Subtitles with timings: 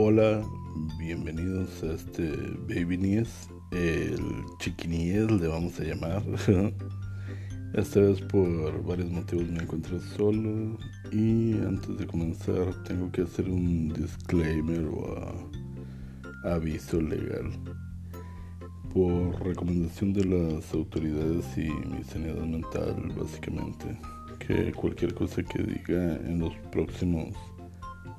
[0.00, 0.48] Hola,
[0.96, 2.30] bienvenidos a este
[2.68, 4.20] Baby Nies, el
[4.60, 6.22] Chiquinies le vamos a llamar.
[7.74, 10.78] Esta vez por varios motivos me encuentro solo
[11.10, 15.50] y antes de comenzar tengo que hacer un disclaimer o
[16.44, 17.50] aviso legal.
[18.94, 23.98] Por recomendación de las autoridades y mi sanidad mental básicamente,
[24.38, 27.34] que cualquier cosa que diga en los próximos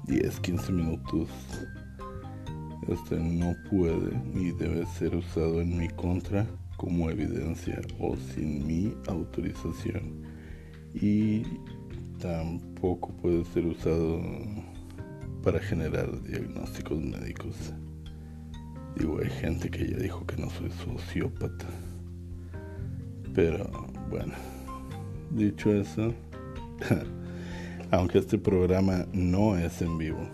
[0.06, 1.30] 10, 15 minutos.
[2.88, 6.46] Este no puede ni debe ser usado en mi contra
[6.78, 10.24] como evidencia o sin mi autorización.
[10.94, 11.44] Y
[12.20, 14.22] tampoco puede ser usado
[15.44, 17.56] para generar diagnósticos médicos.
[18.98, 21.68] Digo, hay gente que ya dijo que no soy sociópata.
[23.36, 23.70] Pero
[24.10, 24.34] bueno,
[25.32, 26.14] dicho eso,
[27.92, 30.28] aunque este programa no es en vivo.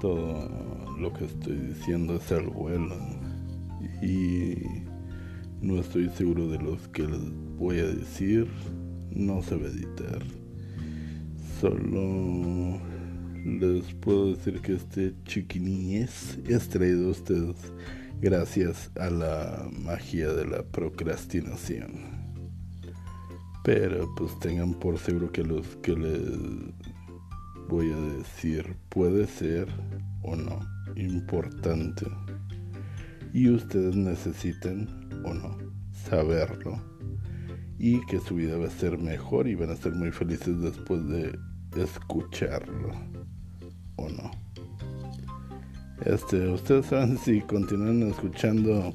[0.00, 0.48] Todo
[0.98, 2.96] lo que estoy diciendo es al vuelo
[4.02, 4.56] y
[5.60, 7.20] no estoy seguro de los que les
[7.56, 8.48] voy a decir.
[9.10, 10.22] No se va a editar.
[11.60, 12.80] Solo
[13.44, 17.56] les puedo decir que este chiquiniñez es traído a ustedes
[18.20, 22.21] gracias a la magia de la procrastinación.
[23.64, 26.20] Pero pues tengan por seguro que los que les
[27.68, 29.68] voy a decir puede ser
[30.22, 30.58] o no
[30.96, 32.06] importante.
[33.32, 34.88] Y ustedes necesitan
[35.24, 35.56] o no
[36.08, 36.80] saberlo.
[37.78, 41.06] Y que su vida va a ser mejor y van a ser muy felices después
[41.08, 41.32] de
[41.76, 42.92] escucharlo.
[43.96, 44.30] ¿O no?
[46.04, 48.92] Este, ustedes saben si continúan escuchando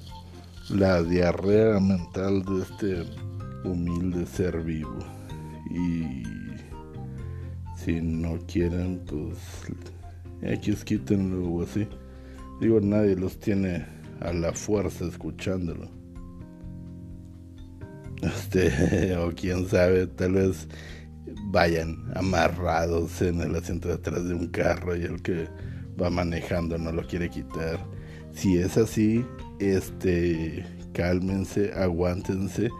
[0.69, 3.26] la diarrea mental de este
[3.67, 4.99] humilde ser vivo.
[5.69, 6.23] Y
[7.75, 9.37] si no quieren, pues
[10.41, 11.87] X quítenlo o así.
[12.59, 13.85] Digo, nadie los tiene
[14.19, 15.89] a la fuerza escuchándolo.
[18.23, 20.67] Este, o quién sabe, tal vez
[21.51, 25.47] vayan amarrados en el asiento de atrás de un carro y el que
[26.01, 27.79] va manejando no lo quiere quitar.
[28.33, 29.23] Si es así,
[29.59, 32.71] este, cálmense, aguántense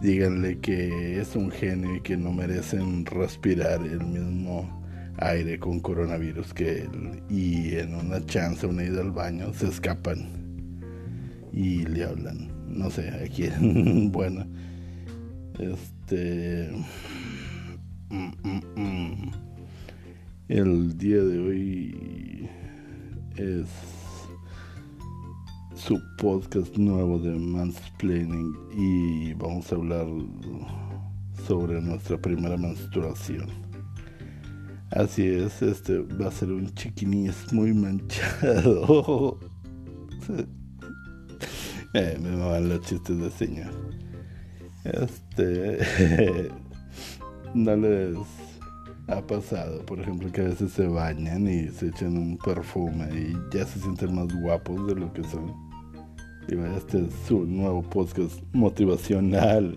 [0.00, 4.82] díganle que es un genio y que no merecen respirar el mismo
[5.18, 10.46] aire con coronavirus que él y en una chance, una ida al baño, se escapan
[11.52, 12.48] y le hablan.
[12.68, 14.10] No sé, a quién.
[14.12, 14.46] bueno,
[15.58, 16.70] este.
[18.10, 19.32] Mm, mm, mm.
[20.48, 22.48] El día de hoy
[23.36, 23.66] es
[25.76, 30.06] su podcast nuevo de Mansplaining y vamos a hablar
[31.46, 33.46] sobre nuestra primera menstruación.
[34.90, 39.38] Así es, este va a ser un chiquinis muy manchado.
[41.94, 43.70] eh, me van los chistes de señor.
[44.84, 46.48] Este
[47.54, 48.16] no les
[49.08, 53.36] ha pasado, por ejemplo, que a veces se bañan y se echan un perfume y
[53.54, 55.65] ya se sienten más guapos de lo que son.
[56.48, 59.76] Este es su nuevo podcast motivacional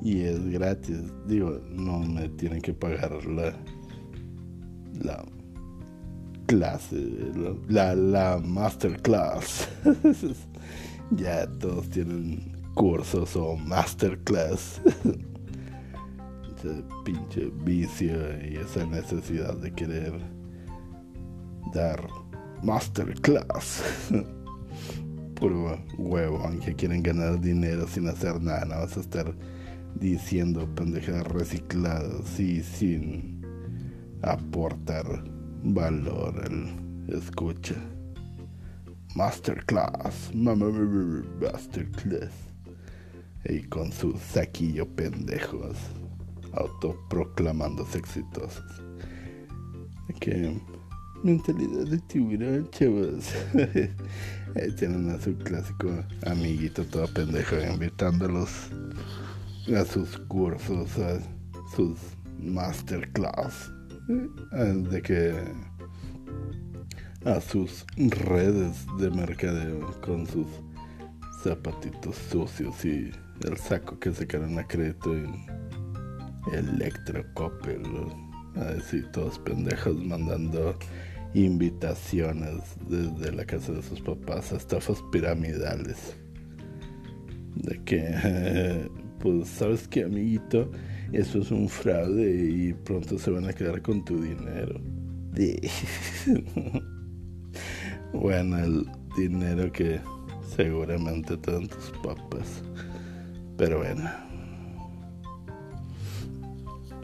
[0.00, 1.02] y es gratis.
[1.26, 3.54] Digo, no me tienen que pagar la,
[5.02, 5.22] la
[6.46, 6.96] clase,
[7.68, 9.68] la, la masterclass.
[11.10, 14.80] ya todos tienen cursos o masterclass.
[16.56, 18.14] Ese pinche vicio
[18.48, 20.14] y esa necesidad de querer
[21.74, 22.08] dar
[22.62, 23.82] masterclass.
[25.42, 29.34] puro huevo, aunque quieren ganar dinero sin hacer nada, no vas a estar
[29.96, 33.44] diciendo pendejadas recicladas y sin
[34.22, 35.24] aportar
[35.64, 36.70] valor al
[37.12, 37.74] escucha.
[39.16, 42.30] Masterclass, masterclass.
[43.44, 45.76] Y con su saquillo pendejos,
[46.52, 48.80] autoproclamándose exitosos.
[50.20, 50.56] Que
[51.24, 53.34] mentalidad de tiburón, chavos.
[54.76, 58.68] Tienen a su clásico amiguito todo pendejo invitándolos
[59.74, 61.18] a sus cursos, a
[61.74, 61.98] sus
[62.38, 63.72] masterclass,
[64.08, 65.34] eh, de que
[67.24, 70.46] a sus redes de mercadeo con sus
[71.42, 73.10] zapatitos sucios y
[73.44, 75.34] el saco que quedan a crédito en
[76.52, 77.82] Electrocopel.
[78.56, 80.76] Así todos pendejos mandando
[81.34, 86.16] invitaciones desde la casa de sus papás a estafas piramidales.
[87.56, 88.88] De que,
[89.20, 90.70] pues, ¿sabes qué, amiguito?
[91.12, 94.80] Eso es un fraude y pronto se van a quedar con tu dinero.
[98.12, 98.86] bueno, el
[99.16, 100.00] dinero que
[100.56, 102.62] seguramente te dan tus papás.
[103.56, 104.10] Pero bueno.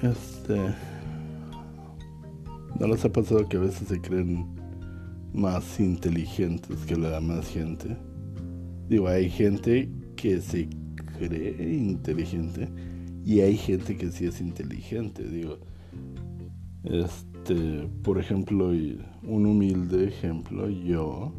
[0.03, 0.88] Este.
[2.79, 4.47] ¿No les ha pasado que a veces se creen
[5.33, 7.97] más inteligentes que la demás gente?
[8.89, 10.69] Digo, hay gente que se
[11.19, 12.69] cree inteligente
[13.25, 15.25] y hay gente que sí es inteligente.
[15.25, 15.59] Digo,
[16.85, 21.33] este, por ejemplo, un humilde ejemplo, yo,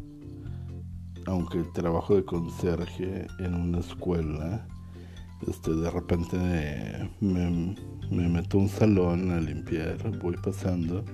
[1.24, 4.68] aunque trabajo de conserje en una escuela,
[5.48, 6.36] este, de repente
[7.20, 7.74] me,
[8.10, 11.04] me meto a un salón a limpiar, voy pasando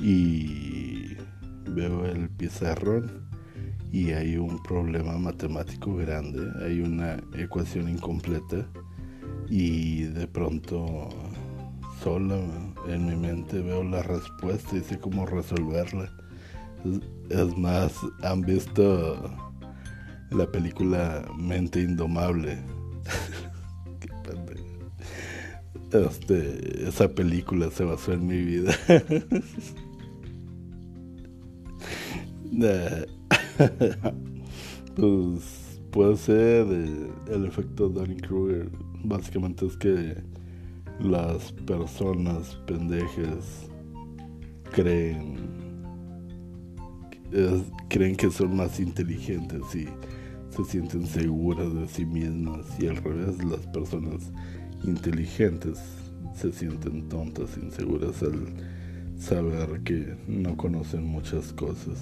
[0.00, 1.16] y
[1.68, 3.28] veo el pizarrón
[3.92, 8.66] y hay un problema matemático grande, hay una ecuación incompleta
[9.48, 11.08] y de pronto
[12.02, 12.40] sola
[12.88, 16.10] en mi mente veo la respuesta y sé cómo resolverla.
[17.28, 17.92] Es más,
[18.22, 19.30] han visto
[20.30, 22.58] la película Mente Indomable.
[25.92, 28.74] Este, esa película se basó en mi vida.
[34.96, 36.66] pues puede ser
[37.30, 38.70] el efecto Danny Kruger.
[39.04, 40.16] Básicamente es que
[41.00, 43.68] las personas pendejas
[44.72, 45.62] creen
[47.88, 49.88] creen que son más inteligentes y
[50.50, 54.30] se sienten seguras de sí mismas y al revés las personas
[54.84, 55.78] inteligentes
[56.34, 58.46] se sienten tontas, inseguras al
[59.18, 61.98] saber que no conocen muchas cosas.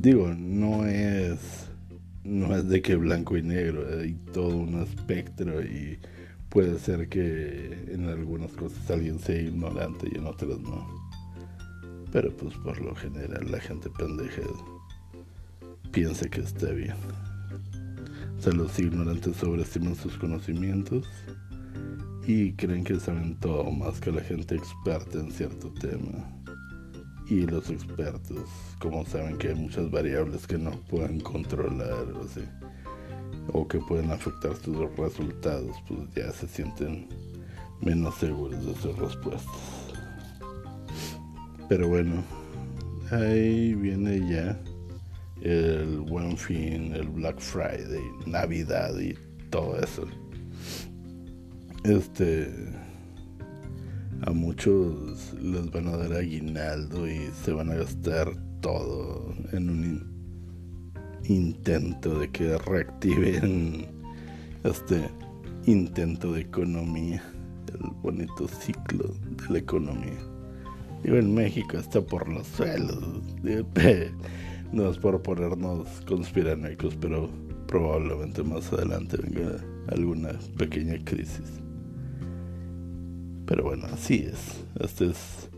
[0.00, 1.66] Digo, no es
[2.26, 5.98] no es de que blanco y negro, hay todo un espectro y
[6.48, 10.86] puede ser que en algunas cosas alguien sea ignorante y en otras no.
[12.12, 14.42] Pero pues por lo general la gente pendeja
[15.92, 16.96] piensa que está bien.
[18.38, 21.06] O sea, los ignorantes sobreestiman sus conocimientos
[22.26, 26.28] y creen que saben todo más que la gente experta en cierto tema.
[27.28, 33.68] Y los expertos, como saben que hay muchas variables que no pueden controlar o, o
[33.68, 37.08] que pueden afectar sus resultados, pues ya se sienten
[37.80, 39.94] menos seguros de sus respuestas.
[41.68, 42.22] Pero bueno,
[43.10, 44.60] ahí viene ya
[45.42, 49.14] el buen fin, el Black Friday, Navidad y
[49.50, 50.06] todo eso.
[51.88, 52.48] Este
[54.22, 61.22] a muchos les van a dar aguinaldo y se van a gastar todo en un
[61.28, 63.86] intento de que reactiven
[64.64, 65.08] este
[65.66, 67.22] intento de economía,
[67.72, 70.18] el bonito ciclo de la economía.
[71.04, 73.22] Digo, en México está por los suelos.
[74.72, 77.30] No es por ponernos conspiranoicos, pero
[77.68, 81.62] probablemente más adelante venga alguna pequeña crisis.
[83.46, 84.64] Pero bueno, así es.
[84.80, 85.48] Este es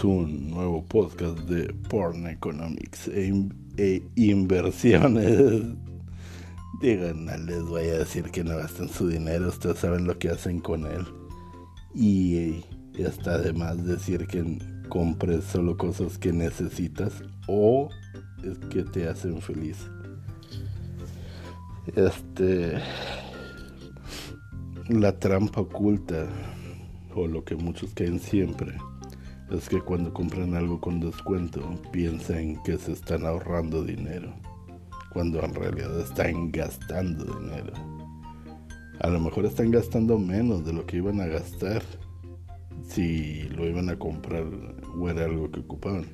[0.00, 3.32] su nuevo podcast de Porn Economics e,
[3.76, 5.62] e inversiones.
[6.80, 10.30] Digan, no les voy a decir que no gasten su dinero, ustedes saben lo que
[10.30, 11.04] hacen con él.
[11.92, 12.64] Y
[12.96, 14.58] está además decir que
[14.88, 17.12] compres solo cosas que necesitas
[17.48, 17.88] o
[18.44, 19.78] es que te hacen feliz.
[21.96, 22.78] Este.
[24.88, 26.28] La trampa oculta
[27.20, 28.74] o lo que muchos caen siempre,
[29.50, 31.60] es que cuando compran algo con descuento
[31.92, 34.34] piensan que se están ahorrando dinero,
[35.12, 37.72] cuando en realidad están gastando dinero.
[39.00, 41.82] A lo mejor están gastando menos de lo que iban a gastar
[42.82, 44.44] si lo iban a comprar
[44.96, 46.06] o era algo que ocupaban.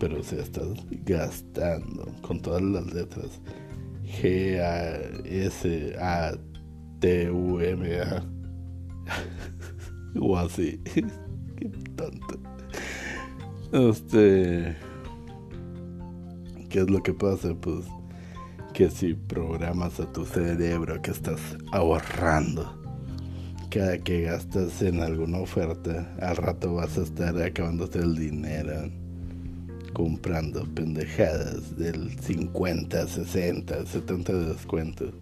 [0.00, 3.40] Pero se están gastando con todas las letras.
[4.04, 6.32] G A S A
[7.00, 8.24] T U M A.
[10.20, 10.80] o así.
[11.56, 12.40] Qué tonto.
[13.72, 14.76] Este.
[16.68, 17.54] ¿Qué es lo que pasa?
[17.54, 17.86] Pues
[18.74, 21.40] que si programas a tu cerebro que estás
[21.72, 22.78] ahorrando
[23.70, 28.90] cada que gastas en alguna oferta, al rato vas a estar acabándote el dinero
[29.92, 35.12] comprando pendejadas del 50, 60, 70 de descuento.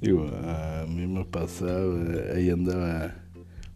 [0.00, 1.94] Digo, a mí me pasaba,
[2.34, 3.14] ahí andaba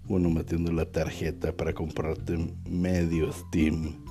[0.09, 2.37] uno metiendo la tarjeta para comprarte
[2.69, 4.05] medio Steam.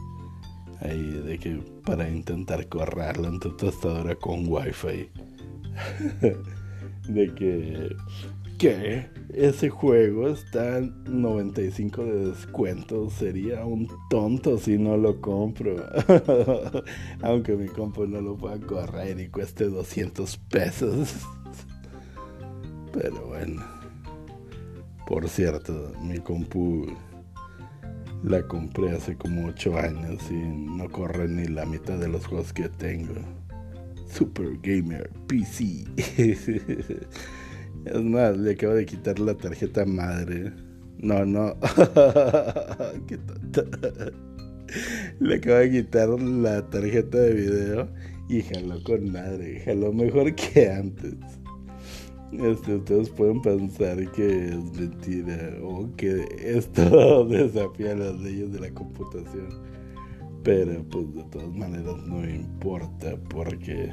[0.81, 5.09] Ahí de que para intentar correrlo en tu tostadora con wifi.
[7.07, 7.95] de que
[8.57, 13.09] que ese juego está en 95 de descuento.
[13.09, 15.75] Sería un tonto si no lo compro.
[17.21, 21.15] Aunque mi compu no lo pueda correr y cueste 200 pesos.
[22.93, 23.76] Pero bueno.
[25.07, 26.85] Por cierto, mi compu
[28.23, 32.51] la compré hace como 8 años y no corre ni la mitad de los juegos
[32.51, 33.15] que tengo.
[34.05, 35.85] Super Gamer PC.
[37.85, 40.51] Es más, le acabo de quitar la tarjeta madre.
[40.97, 41.55] No, no.
[43.07, 43.63] Qué tonta.
[45.21, 47.87] Le acabo de quitar la tarjeta de video
[48.27, 49.61] y jaló con madre.
[49.63, 51.15] Jaló mejor que antes.
[52.31, 58.71] Este, ustedes pueden pensar que es mentira o que esto desafía las leyes de la
[58.71, 59.47] computación.
[60.43, 63.91] Pero pues de todas maneras no importa porque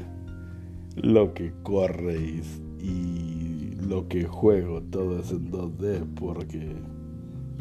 [0.97, 2.41] lo que corre
[2.81, 6.75] y lo que juego todo es en 2D porque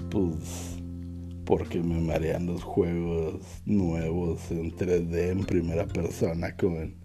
[0.10, 0.80] pues
[1.46, 7.03] porque me marean los juegos nuevos en 3D en primera persona con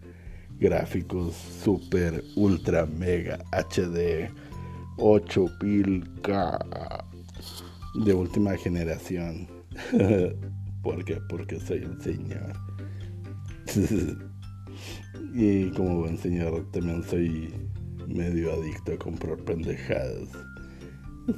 [0.59, 4.31] gráficos super ultra mega HD
[4.97, 7.05] 8000K
[8.05, 9.49] de última generación.
[10.83, 11.19] ¿Por qué?
[11.29, 12.53] Porque soy el señor.
[15.35, 17.53] y como buen señor también soy
[18.07, 20.29] medio adicto a comprar pendejadas.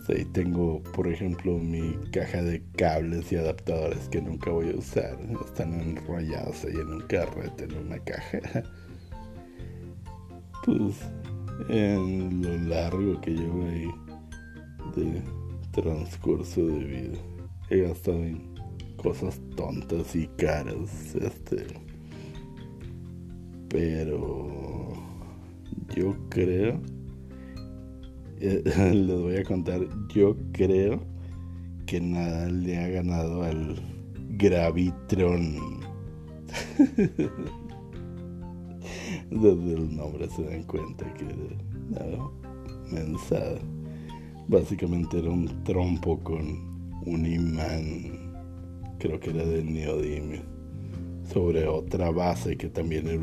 [0.06, 5.18] Sí, tengo, por ejemplo, mi caja de cables y adaptadores que nunca voy a usar.
[5.44, 8.38] Están enrollados ahí en un carrete, en una caja.
[10.64, 11.00] Pues,
[11.68, 13.90] en lo largo que llevo ahí
[14.96, 15.22] de
[15.72, 17.18] transcurso de vida,
[17.70, 18.54] he gastado en
[18.96, 21.14] cosas tontas y caras.
[21.14, 21.66] Este.
[23.68, 24.88] Pero
[25.94, 26.80] yo creo,
[28.40, 31.00] les voy a contar, yo creo
[31.86, 33.76] que nada le ha ganado al
[34.30, 35.80] Gravitron.
[39.30, 42.18] Desde el nombre se dan cuenta que era
[42.90, 43.58] mensada.
[44.48, 46.70] Básicamente era un trompo con
[47.06, 48.34] un imán,
[48.98, 50.42] creo que era de neodimio,
[51.32, 53.20] sobre otra base que también era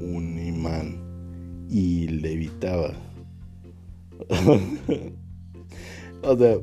[0.00, 2.92] un imán y levitaba.
[6.22, 6.58] o sea,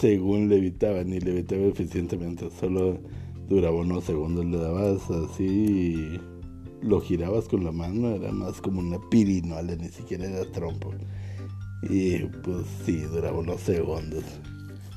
[0.00, 2.98] según levitaba, ni levitaba eficientemente, solo
[3.48, 6.31] duraba unos segundos, le dabas así y
[6.82, 10.92] lo girabas con la mano, era más como una pirinola, ni siquiera era trompo.
[11.82, 14.24] Y pues sí, duraba unos segundos.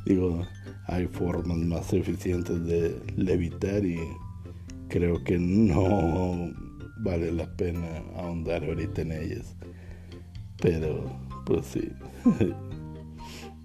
[0.06, 0.46] Digo,
[0.88, 4.00] hay formas más eficientes de levitar y
[4.88, 6.52] creo que no
[6.98, 9.56] vale la pena ahondar ahorita en ellas.
[10.62, 11.06] Pero,
[11.46, 11.90] pues sí.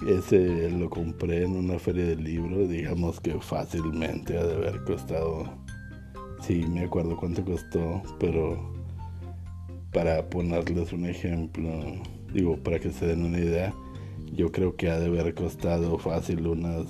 [0.07, 5.60] Ese lo compré en una feria de libros, digamos que fácilmente ha de haber costado,
[6.41, 8.73] sí, me acuerdo cuánto costó, pero
[9.93, 11.69] para ponerles un ejemplo,
[12.33, 13.75] digo, para que se den una idea,
[14.33, 16.87] yo creo que ha de haber costado fácil unas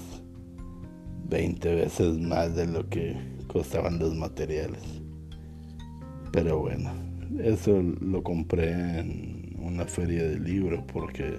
[1.28, 3.16] 20 veces más de lo que
[3.46, 4.82] costaban los materiales.
[6.32, 6.92] Pero bueno,
[7.42, 11.38] eso lo compré en una feria de libros porque,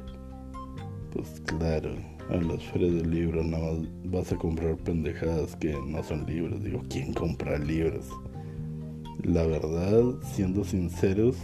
[1.14, 1.96] pues claro,
[2.30, 6.64] en las ferias de libros nada más vas a comprar pendejadas que no son libros.
[6.64, 8.08] Digo, ¿quién compra libros?
[9.24, 11.36] La verdad, siendo sinceros,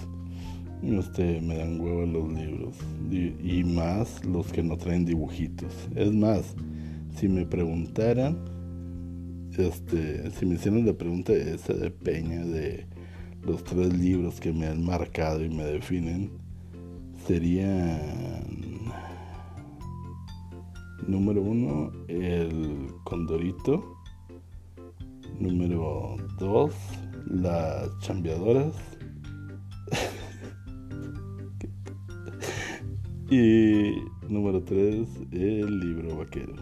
[0.83, 2.75] este, me dan huevo los libros.
[3.11, 5.73] Y, más los que no traen dibujitos.
[5.95, 6.55] Es más,
[7.17, 8.37] si me preguntaran,
[9.57, 12.85] este, si me hicieran la pregunta esa de Peña de
[13.43, 16.31] los tres libros que me han marcado y me definen
[17.27, 18.66] serían
[21.05, 23.97] número uno el condorito
[25.39, 26.73] número dos
[27.27, 28.73] las chambeadoras
[33.29, 33.91] y
[34.29, 36.55] número tres el libro vaquero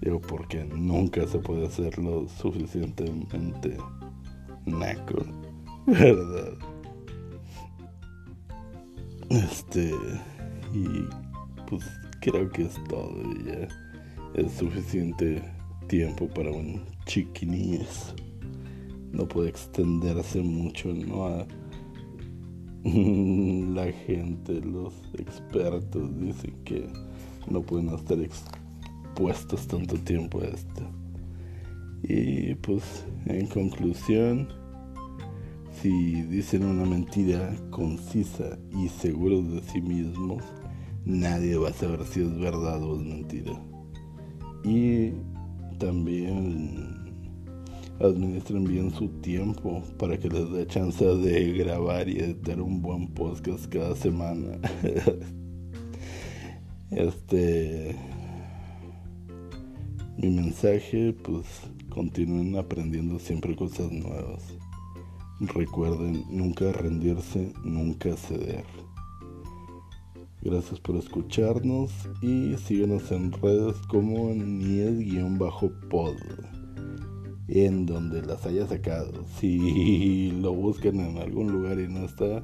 [0.00, 3.76] digo porque nunca se puede hacerlo suficientemente
[4.64, 5.24] naco
[5.88, 6.52] ¿Verdad?
[9.30, 9.94] Este.
[10.74, 11.08] Y
[11.66, 11.82] pues
[12.30, 13.22] creo que es todo.
[13.44, 13.68] Ya
[14.34, 15.42] es suficiente
[15.88, 18.14] tiempo para un chiquiníes.
[19.12, 21.46] No puede extenderse mucho, ¿no?
[23.74, 26.86] La gente, los expertos dicen que
[27.50, 30.82] no pueden estar expuestos tanto tiempo a esto.
[32.02, 34.48] Y pues en conclusión,
[35.80, 40.44] si dicen una mentira concisa y seguros de sí mismos,
[41.08, 43.52] nadie va a saber si es verdad o es mentira.
[44.62, 45.12] Y
[45.78, 46.96] también
[47.98, 53.08] administren bien su tiempo para que les dé chance de grabar y editar un buen
[53.08, 54.58] podcast cada semana.
[56.90, 57.96] este
[60.18, 61.46] mi mensaje pues
[61.88, 64.42] continúen aprendiendo siempre cosas nuevas.
[65.40, 68.64] Recuerden nunca rendirse, nunca ceder.
[70.40, 71.90] Gracias por escucharnos
[72.22, 76.16] y síguenos en redes como Nies-pod
[77.48, 79.24] en donde las haya sacado.
[79.38, 82.42] Si lo buscan en algún lugar y no está,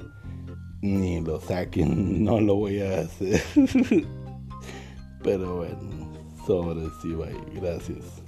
[0.81, 3.41] ni lo saquen, no lo voy a hacer.
[5.23, 6.11] Pero bueno,
[6.45, 7.59] sobre sí, bye.
[7.59, 8.21] Gracias.